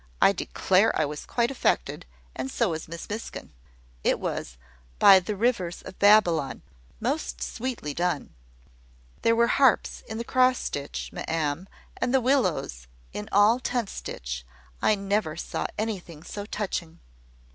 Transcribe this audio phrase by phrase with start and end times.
[0.19, 3.53] I declare I was quite affected, and so was Miss Miskin.
[4.03, 4.57] It was
[4.99, 6.63] `By the Rivers of Babylon,'
[6.99, 8.33] most sweetly done!
[9.21, 12.87] There were the harps all in cross stitch, ma'am, and the willows
[13.31, 14.43] all in tent stitch
[14.81, 16.99] I never saw anything so touching."